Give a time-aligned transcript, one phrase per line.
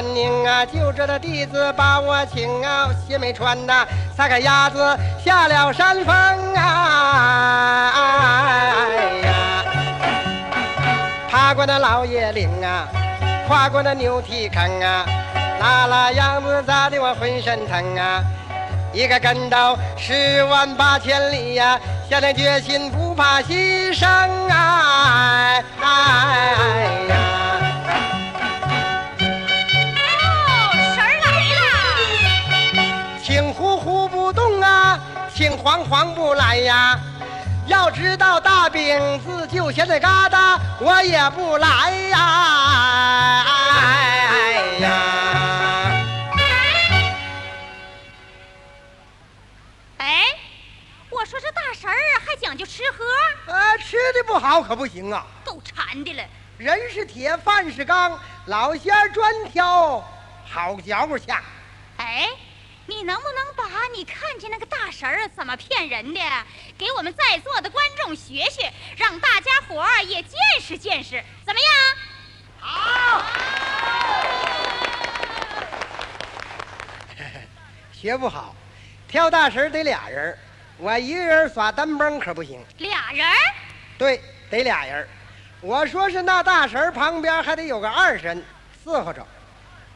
[0.00, 3.86] 南宁啊，就这的弟子把我请啊，鞋没穿呐，
[4.16, 7.92] 撒开鸭子下了山峰啊，
[11.30, 12.88] 爬过那老爷岭啊，
[13.46, 15.04] 跨过那牛蹄坑啊，
[15.60, 18.24] 拉拉秧子咋的我浑身疼啊，
[18.94, 21.78] 一个跟头十万八千里呀、
[22.08, 24.08] 下定决心不怕牺牲
[24.50, 26.79] 啊，哎呀。
[26.79, 26.79] 哦，
[35.40, 37.00] 啊，青黄黄不来呀。
[37.66, 43.44] 要知道大饼子就现在疙瘩，我也不来呀。
[43.80, 44.90] 哎呀，
[49.96, 50.24] 哎，
[51.08, 53.04] 我说这大婶儿还讲究吃喝，
[53.46, 55.24] 呃，吃的不好可不行啊。
[55.44, 56.22] 够馋的了。
[56.58, 60.04] 人是铁，饭是钢，老仙儿专挑
[60.44, 61.42] 好嚼乎下。
[61.96, 62.28] 哎，
[62.90, 66.20] 你能不能把你看见那个大神儿怎么骗人的，
[66.76, 71.70] 给我们在座的观众学学，让大家伙儿也见识见识，怎么样？
[72.58, 73.22] 好，
[77.94, 78.56] 学不好，
[79.06, 80.38] 跳大神得俩人儿
[80.76, 82.60] 我一个人耍单蹦可不行。
[82.78, 83.36] 俩人儿？
[83.96, 85.08] 对，得俩人儿
[85.60, 88.44] 我说是那大神旁边还得有个二神
[88.84, 89.24] 伺候着。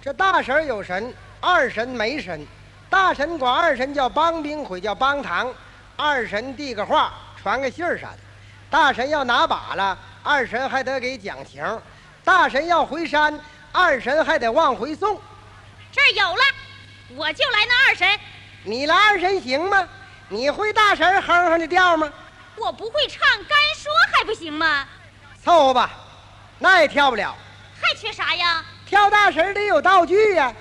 [0.00, 2.46] 这大神有神，二神没神。
[2.90, 5.52] 大神管二神叫帮兵，会叫帮堂。
[5.96, 8.18] 二神递个话，传个信儿啥的。
[8.70, 11.64] 大神要拿把了，二神还得给讲情。
[12.24, 13.38] 大神要回山，
[13.72, 15.20] 二神还得往回送。
[15.92, 16.42] 这儿有了，
[17.16, 18.08] 我就来那二神。
[18.64, 19.88] 你来二神行吗？
[20.28, 22.10] 你会大神哼哼的调吗？
[22.56, 24.86] 我不会唱，干说还不行吗？
[25.44, 25.90] 凑合吧，
[26.58, 27.36] 那也跳不了。
[27.80, 28.64] 还缺啥呀？
[28.86, 30.52] 跳大神得有道具呀？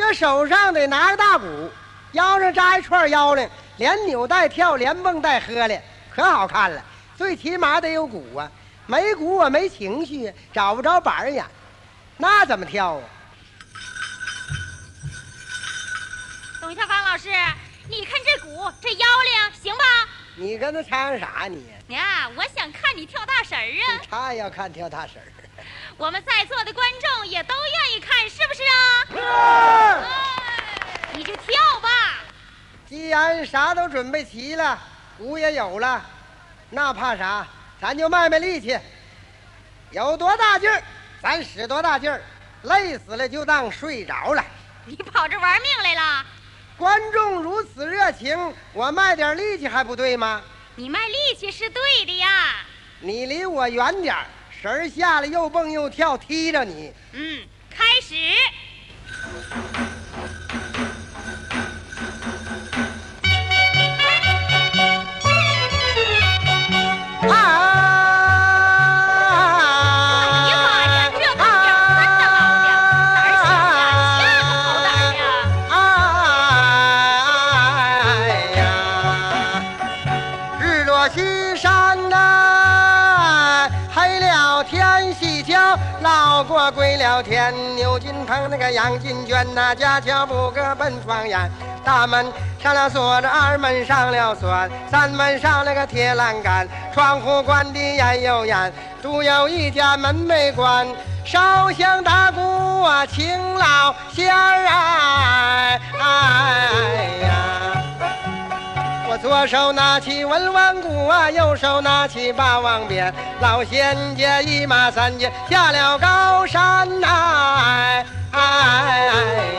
[0.00, 1.70] 这手上得拿个大鼓，
[2.12, 6.82] 腰上扎一串腰铃，连扭带跳，连蹦带喝的，可好看了。
[7.18, 8.50] 最起码得有鼓啊，
[8.86, 11.44] 没鼓我没情绪，找不着板儿演，
[12.16, 13.02] 那怎么跳啊？
[16.62, 17.28] 董小芳老师，
[17.86, 19.84] 你看这鼓，这腰铃行吧？
[20.34, 21.68] 你跟他掺和啥你？
[21.94, 24.00] 呀，我想看你跳大神儿啊！
[24.10, 25.28] 他要看跳大神儿。
[26.00, 30.00] 我们在座的观众也都愿意看，是不是啊？
[31.12, 31.88] 是，你就跳吧。
[32.88, 34.78] 既然啥都准备齐了，
[35.18, 36.02] 鼓也有了，
[36.70, 37.46] 那怕啥？
[37.78, 38.78] 咱就卖卖力气，
[39.90, 40.82] 有多大劲儿，
[41.20, 42.22] 咱使多大劲儿，
[42.62, 44.42] 累死了就当睡着了。
[44.86, 46.24] 你跑这玩命来了？
[46.78, 50.40] 观众如此热情，我卖点力气还不对吗？
[50.76, 52.54] 你卖力气是对的呀。
[53.00, 54.24] 你离我远点儿，
[54.60, 56.92] 神儿下来又蹦又跳，踢着你。
[57.14, 57.40] 嗯，
[57.70, 58.14] 开始。
[86.00, 91.50] 西桥绕过归了天，牛金鹏那个杨金娟呐、家桥不搁奔窗沿，
[91.84, 92.26] 大门
[92.62, 100.86] 上了锁着，二门上了锁，三门上了个铁栏杆，窗户关的严又严，独有一家门没关。
[101.24, 106.08] 烧香打鼓啊，请老仙儿哎哎
[107.22, 107.69] 呀！
[109.30, 117.06] 左手拿起文王鼓啊，右手拿起霸王鞭，老仙家一马三箭下了高山呐、
[117.60, 119.06] 哎哎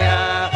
[0.00, 0.50] 呀！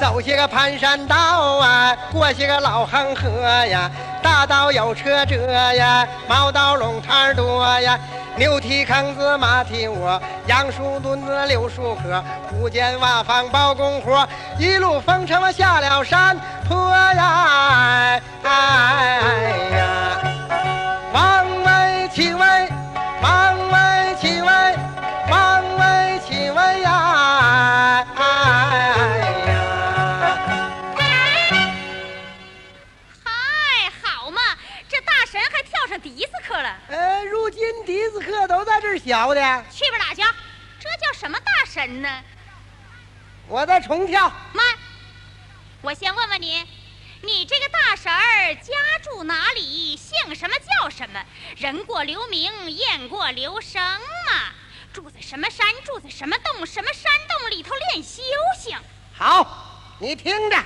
[0.00, 1.16] 走些个盘山道
[1.58, 3.28] 啊，过些个老恒河
[3.66, 3.90] 呀，
[4.22, 8.00] 大道有车辙呀，毛道龙摊多呀，
[8.40, 14.26] 牛蹄坑子马蹄窝，杨树墩子柳树棵，不见瓦房包工活，
[14.58, 16.34] 一路风尘我下了山
[16.66, 19.59] 坡呀，哎呀，
[39.10, 40.22] 都在这儿学的，去吧哪去？
[40.78, 42.22] 这叫什么大神呢？
[43.48, 44.28] 我在重跳。
[44.52, 44.62] 妈，
[45.82, 46.64] 我先问问你，
[47.22, 48.72] 你这个大婶儿家
[49.02, 49.96] 住哪里？
[49.96, 51.22] 姓什么叫什么？
[51.56, 54.52] 人过留名，雁过留声嘛？
[54.92, 58.22] 住在什么山，住在什么洞，什么山洞里头练修
[58.58, 58.78] 行。
[59.16, 60.56] 好，你听着。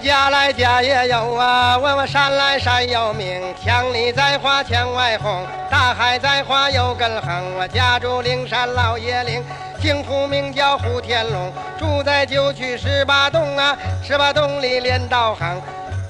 [0.00, 7.56] 家来家也有啊，问我山来山有名，墙里栽花墙外红，大海栽花有根横。
[7.56, 9.42] 我家住灵山老爷岭，
[9.80, 15.60] 姓胡名叫胡天龙，住在九曲十八洞啊，十八洞里练道行。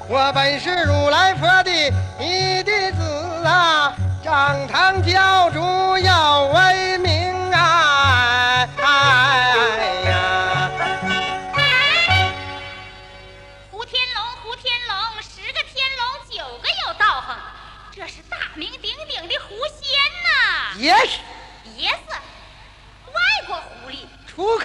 [0.06, 1.70] 我本是如来佛的
[2.18, 7.37] 一弟子啊，掌堂教主要威名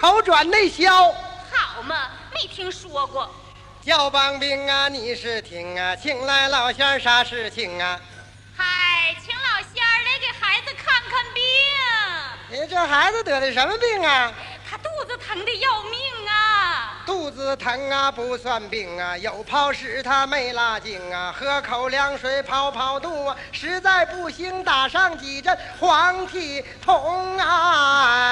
[0.03, 1.05] 口转内销。
[1.49, 3.33] 好嘛，没听说过。
[3.81, 7.97] 叫帮兵啊，你是听啊，请来老仙儿啥事情啊？
[8.57, 11.41] 嗨，请老仙儿来给孩子看看病。
[12.49, 14.33] 你这孩子得的什么病啊？
[14.69, 17.03] 他肚子疼的要命啊！
[17.05, 28.22] 肚子疼啊不算病啊，有泡屎他没拉净啊，喝口凉水泡泡肚啊，实在不行打上几针黄体酮啊！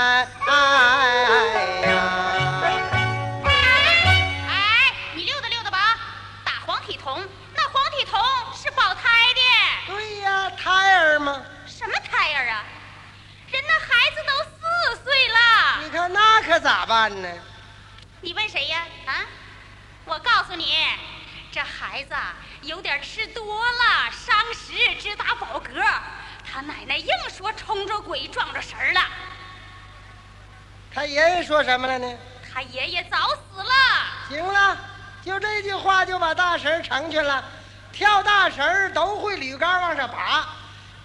[16.72, 17.28] 咋办呢？
[18.22, 18.86] 你问谁呀？
[19.06, 19.26] 啊？
[20.06, 20.74] 我告诉你，
[21.52, 25.84] 这孩子啊有点吃多了，伤食直打饱嗝。
[26.50, 29.02] 他奶奶硬说冲着鬼撞着神儿了。
[30.96, 32.18] 他爷爷说什么了呢？
[32.54, 33.74] 他爷爷早死了。
[34.30, 34.78] 行了，
[35.26, 37.44] 就这句话就把大神儿成全了。
[37.92, 40.48] 跳大神儿都会捋杆往上爬，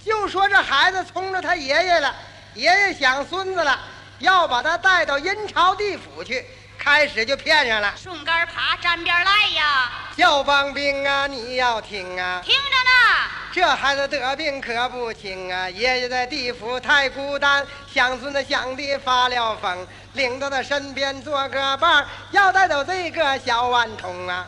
[0.05, 2.15] 就说这孩子冲着他爷爷了，
[2.55, 3.81] 爷爷想孙子了，
[4.19, 6.45] 要把他带到阴曹地府去，
[6.79, 7.93] 开始就骗上了。
[7.97, 9.91] 顺杆爬，沾边赖呀！
[10.17, 13.31] 叫帮兵啊，你要听啊，听着呢。
[13.53, 15.69] 这孩子得病可不轻啊！
[15.69, 24.47] 爷爷在地府太孤单，想孙子想的发了疯，领到他身边做个伴儿，要带走这个小顽童啊！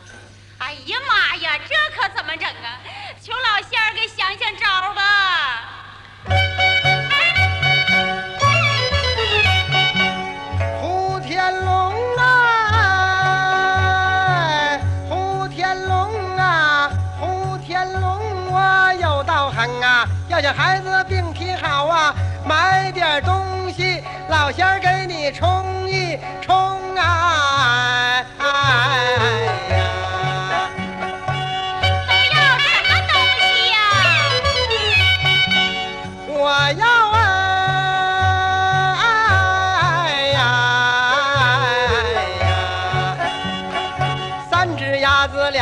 [0.59, 2.81] 哎呀妈呀，这可怎么整啊？
[3.23, 5.03] 求老仙儿给想想招吧。
[24.29, 26.88] 老乡儿给你冲一冲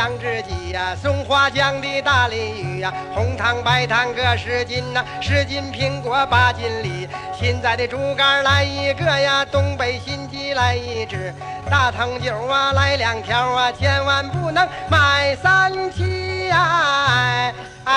[0.07, 11.33] 鸭子两只鸡呀、松花江的大鲤鱼呀、红糖白糖各十斤呐、十斤苹果八斤梨，新栽的竹竿来一个呀，东北新鸡来一只，
[11.69, 17.05] 大藤酒啊来两条啊，千万不能买三七呀！
[17.09, 17.53] 哎
[17.85, 17.93] 哎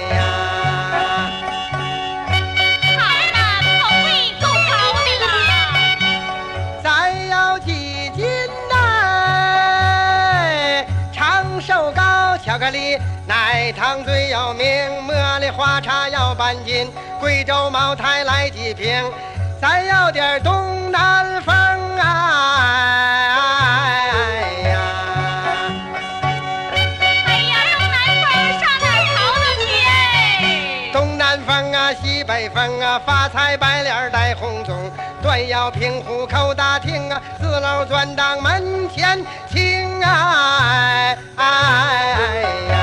[0.00, 0.05] 呀！
[13.66, 14.64] 奶糖最有名，
[15.08, 19.02] 茉莉花茶要半斤，贵州茅台来几瓶，
[19.60, 21.52] 咱要点东南风
[21.98, 23.34] 啊！
[24.12, 24.14] 哎
[24.68, 24.78] 呀，
[26.22, 26.28] 哎
[27.42, 28.30] 呀，东南风
[28.60, 28.70] 上
[30.92, 34.74] 东南风啊，西北风啊，发财白脸儿戴红鬃，
[35.20, 40.68] 断腰平湖口大厅啊，四楼转当门前听啊！
[40.68, 41.44] 哎哎
[42.70, 42.75] 呀！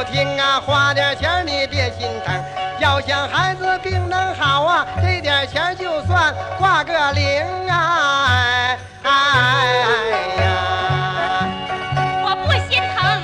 [0.00, 2.34] 要听啊，花点钱你别心疼。
[2.78, 8.26] 要想孩子病能好啊，这点钱就算挂个零啊！
[8.32, 9.10] 哎哎
[10.40, 11.44] 呀！
[12.24, 13.22] 我不心疼，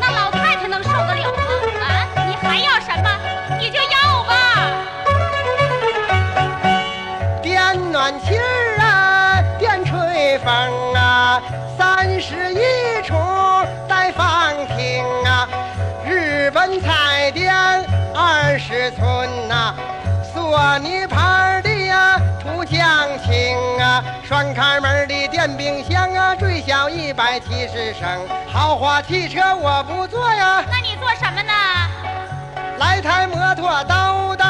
[0.00, 1.38] 那老太太能受得了吗？
[1.86, 1.86] 啊，
[2.26, 3.08] 你还要什么？
[3.60, 4.34] 你就要吧。
[7.40, 11.40] 电暖气儿啊，电吹风啊，
[11.78, 13.14] 三室一厨
[13.88, 15.04] 带放厅
[16.80, 17.54] 彩电
[18.14, 19.74] 二十寸呐、
[20.32, 31.52] 索尼牌的呀、图像清啊，双开门的电冰箱啊，最小一百七十升，豪华汽车我不坐呀，那你坐什么呢？
[32.78, 34.44] 来台摩托兜兜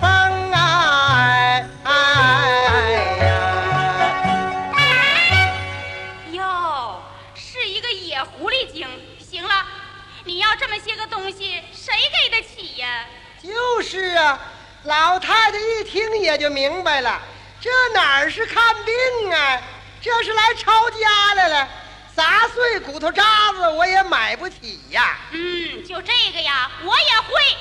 [0.00, 1.92] 风啊，哎哎
[3.18, 3.30] 呀。
[6.32, 7.02] 哟，
[7.34, 8.86] 是一个野狐狸精。
[9.18, 9.50] 行了，
[10.24, 11.61] 你要这么些个东西？
[13.42, 14.38] 就是啊，
[14.84, 17.20] 老太太一听也就明白了，
[17.60, 19.60] 这哪儿是看病啊，
[20.00, 21.68] 这是来抄家来了。
[22.14, 25.16] 砸碎骨头渣子我也买不起呀。
[25.30, 27.56] 嗯，就这个呀，我也会。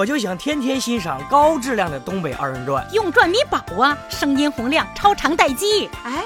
[0.00, 2.88] 我就想天天欣赏高质量的东北二人转。
[2.90, 5.90] 用转米宝啊，声音洪亮，超长待机。
[6.04, 6.24] 哎，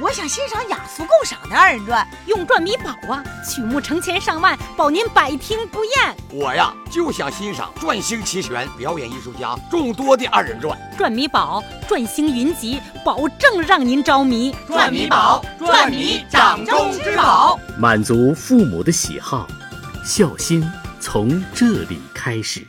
[0.00, 2.06] 我想欣赏雅俗共赏的二人转。
[2.26, 6.16] 用转米宝啊，曲目成千上万，保您百听不厌。
[6.30, 10.78] 我呀就想欣赏转星齐全、表演艺术家众多的二人转。
[10.96, 14.54] 转米宝，转星云集，保证让您着迷。
[14.68, 17.58] 转米宝，转米掌中之宝。
[17.76, 19.48] 满足父母的喜好，
[20.04, 20.64] 孝心
[21.00, 22.64] 从这里开始。